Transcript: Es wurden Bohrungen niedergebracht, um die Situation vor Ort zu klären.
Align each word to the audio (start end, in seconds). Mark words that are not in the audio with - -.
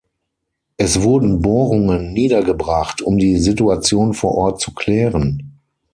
Es 0.77 1.03
wurden 1.03 1.43
Bohrungen 1.43 2.11
niedergebracht, 2.11 3.03
um 3.03 3.19
die 3.19 3.37
Situation 3.37 4.15
vor 4.15 4.33
Ort 4.33 4.59
zu 4.59 4.73
klären. 4.73 5.59